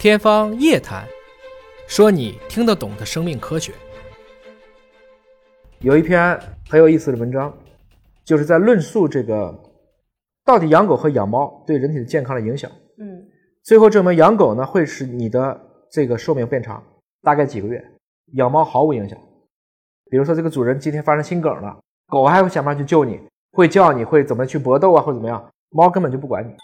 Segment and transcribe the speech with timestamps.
[0.00, 1.04] 天方夜谭，
[1.86, 3.70] 说你听得懂的生命科学。
[5.80, 7.54] 有一篇很有意思的文章，
[8.24, 9.54] 就是在论述这个
[10.42, 12.70] 到底养狗和养猫对人体的健康的影响。
[12.96, 13.28] 嗯，
[13.62, 15.60] 最后证明养狗呢会使你的
[15.92, 16.82] 这个寿命变长，
[17.20, 17.78] 大概几个月；
[18.36, 19.18] 养猫毫无影响。
[20.10, 23.20] 比如说这个主人今天发生心梗了，狗还会想办法去救你，
[23.52, 26.56] 会叫你，会怎么去搏斗啊，或者怎么样，猫根本就不管你。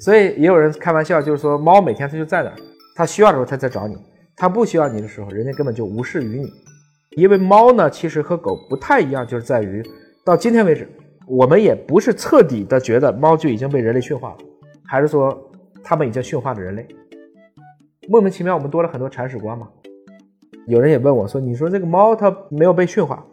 [0.00, 2.56] 所以也有人开玩笑，就是说猫每天它就在那儿，
[2.96, 3.96] 它需要的时候它在找你，
[4.36, 6.48] 它不需要你的时候，人家根本就无视于你。
[7.16, 9.82] 因为猫呢，其实和狗不太一样，就是在于
[10.24, 10.88] 到今天为止，
[11.28, 14.38] 我们也不是彻底的觉得猫就已经被人类驯化了，
[14.86, 15.50] 还是说
[15.84, 16.86] 它们已经驯化了人类？
[18.08, 19.68] 莫名其妙，我们多了很多铲屎官嘛。
[20.66, 23.24] 有人也问我说：“你说这个猫它没有被驯化，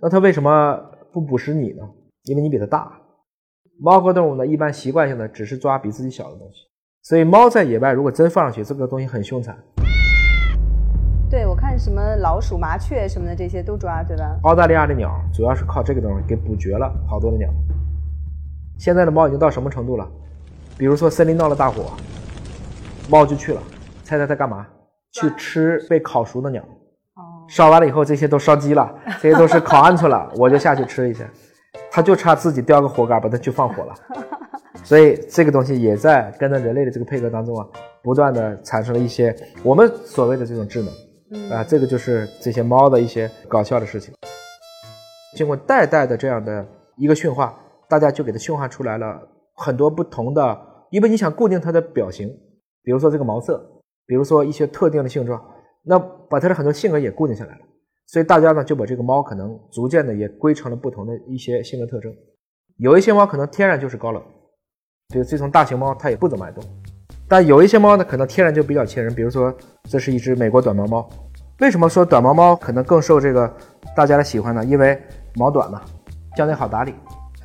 [0.00, 0.80] 那它为什么
[1.12, 1.82] 不捕食你呢？
[2.24, 2.92] 因为你比它大。”
[3.78, 6.60] 猫科动物呢，一般习惯性的只是抓比自己小的东西，
[7.02, 9.56] 所以猫在野外如果真放上去，这个东西很凶残。
[11.28, 14.38] 对，我看什么老鼠、麻雀什么的这些都抓，对吧？
[14.44, 17.50] 澳大利亚的鸟主要是靠这个东西给捕绝了好多的鸟。
[18.78, 20.08] 现在的猫已经到什么程度了？
[20.78, 21.92] 比如说森林闹了大火，
[23.10, 23.60] 猫就去了，
[24.04, 24.66] 猜猜它干嘛？
[25.12, 26.62] 去吃被烤熟的鸟。
[26.62, 31.28] 哦，烧完了以后，这些都烧鸡了，这些都是烤鹌鹑了，我就下去吃一下。
[31.96, 33.94] 它就差自己叼个火杆把它去放火了，
[34.84, 37.66] 所以这个东西也在跟着人类的这个配合当中啊，
[38.02, 44.12] 不断的产生了一些我们所谓的这种智能，啊，这个就是这些猫的一些搞笑的事情。
[45.34, 46.66] 经过代代的这样的
[46.98, 47.58] 一个驯化，
[47.88, 49.18] 大家就给它驯化出来了
[49.54, 52.28] 很多不同的，因为你想固定它的表型，
[52.82, 53.58] 比如说这个毛色，
[54.06, 55.42] 比如说一些特定的性状，
[55.82, 57.60] 那把它的很多性格也固定下来了。
[58.06, 62.14] 所以大家呢就把这个猫可能逐渐的也归成了不同的一些性格特征，
[62.76, 64.22] 有一些猫可能天然就是高冷，
[65.08, 66.62] 比如这种大型猫它也不怎么爱动，
[67.28, 69.52] 但有一些猫呢可能天然就比较亲人，比如说
[69.84, 71.08] 这是一只美国短毛猫，
[71.60, 73.52] 为什么说短毛猫可能更受这个
[73.96, 74.64] 大家的喜欢呢？
[74.64, 74.96] 因为
[75.34, 75.82] 毛短嘛，
[76.36, 76.94] 相对好打理。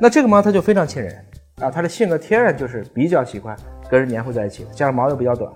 [0.00, 1.12] 那这个猫它就非常亲人
[1.56, 3.56] 啊，它的性格天然就是比较喜欢
[3.90, 5.52] 跟人黏糊在一起，加上毛又比较短，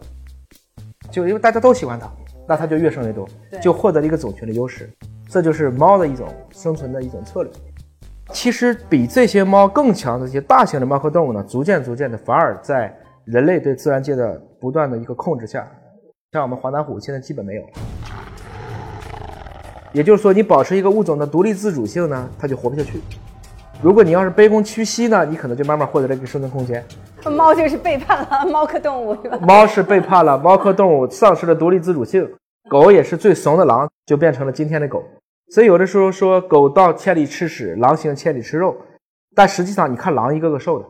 [1.10, 2.10] 就因为大家都喜欢它。
[2.48, 3.28] 那它就越生越多，
[3.60, 4.90] 就获得了一个种群的优势，
[5.28, 7.52] 这就是猫的一种生存的一种策略。
[8.32, 12.90] 其实比这些猫更强的这些大型的猫科动物呢，逐渐逐渐的反而在
[13.26, 15.70] 人类对自然界的不断的一个控制下，
[16.32, 17.68] 像我们华南虎现在基本没有了。
[19.92, 23.00] 也就是说，你保持一个物种的独立自主性呢，它就活不下去。
[23.82, 26.82] 如果你要是卑躬屈膝呢，你可能就慢慢获得了一个生存空间。
[27.24, 29.38] 猫就是背叛了猫科动物，是吧？
[29.42, 32.28] 猫是背叛了猫科动物，丧失了独立自主性。
[32.68, 35.02] 狗也是最怂的狼，就变成了今天的狗。
[35.50, 38.76] 所以有的时候说狗到千里吃屎，狼行千里吃肉。
[39.34, 40.84] 但实际上，你看狼一个个瘦的，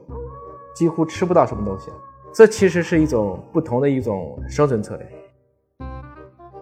[0.75, 1.91] 几乎吃不到什么东西。
[2.33, 5.06] 这其实是一种不同的一种生存策略。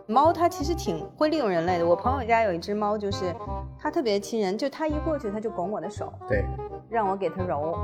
[0.07, 1.87] 猫它其实挺会利用人类的。
[1.87, 3.35] 我朋友家有一只猫，就是
[3.79, 6.45] 它特别亲人，就它一过去，它就拱我的手，对，
[6.89, 7.75] 让我给它揉。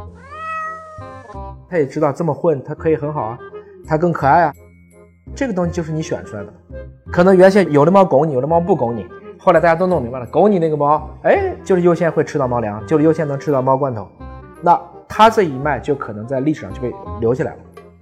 [1.68, 3.38] 它也知道这么混，它可以很好啊，
[3.86, 4.52] 它更可爱啊。
[5.34, 6.52] 这个东西就是你选出来的。
[7.10, 9.06] 可能原先有的猫拱你，有的猫不拱你，
[9.38, 14.06] 后来大家都弄明白了，拱你那个猫，哎，就是优先会吃到猫粮，就是优先能吃到猫罐头。
[14.60, 17.58] 那它这一脉就可能在历史上就被留下来了。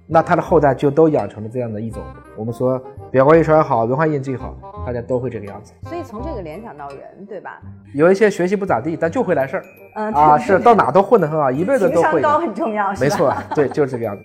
[0.07, 2.01] 那它的后代就都养成了这样的一种，
[2.35, 4.53] 我们说表观遗传好，文化印记好，
[4.85, 5.73] 大家都会这个样子。
[5.83, 7.61] 所以从这个联想到人，对吧？
[7.93, 9.65] 有一些学习不咋地，但就会来事儿。
[9.95, 12.11] 嗯啊，是到哪都混得很好， 一辈子都会。
[12.13, 14.23] 情商高很重要，没错，对，就是这个样子。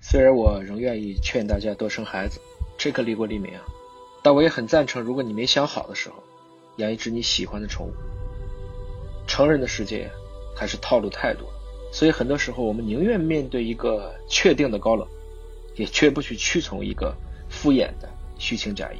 [0.00, 2.38] 虽然我仍愿意劝大家多生孩子，
[2.78, 3.62] 这可利国利民啊，
[4.22, 6.16] 但我也很赞成，如果你没想好的时候，
[6.76, 7.92] 养一只你喜欢的宠物。
[9.26, 10.08] 成人的世界
[10.54, 11.48] 还是套路太多，
[11.94, 15.06] 所以很多时候我们宁愿面对一个确定的高冷，
[15.76, 17.14] 也绝不去屈从一个
[17.48, 18.98] 敷衍的虚情假意。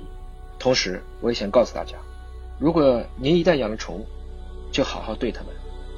[0.61, 1.97] 同时，我也想告诉大家，
[2.57, 4.07] 如果您一旦养了宠物，
[4.71, 5.53] 就好好对它们，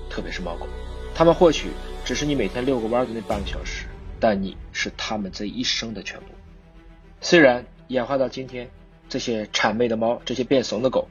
[0.09, 0.67] 特别是猫狗，
[1.15, 1.69] 它们或许
[2.03, 3.85] 只是你每天遛个弯的那半个小时，
[4.19, 6.25] 但你是它们这一生的全部。
[7.21, 8.71] 虽然演化到今天，
[9.07, 11.07] 这些谄媚的猫，这些变怂的狗，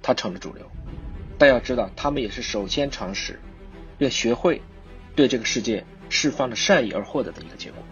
[0.00, 0.64] 它成了主流。
[1.36, 3.38] 但要知道，它们也是首先尝试，
[3.98, 4.62] 并学会
[5.16, 7.82] 对这个世界释放了善意而获得的一个结果。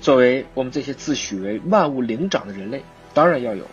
[0.00, 2.82] 作为我们这些自诩为万物灵长的人类，
[3.12, 3.66] 当然要有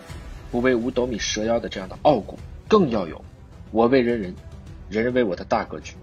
[0.52, 3.24] 不为五斗米折腰的这样的傲骨，更要有
[3.72, 4.36] 我为人人，
[4.90, 5.94] 人人为我的大格局。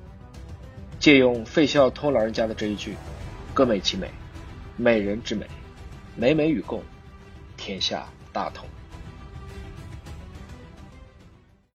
[0.98, 2.94] 借用费孝通老人家的这一句
[3.52, 4.08] ：“各美其美，
[4.78, 5.46] 美人之美，
[6.16, 6.82] 美美与共，
[7.58, 8.66] 天下大同。”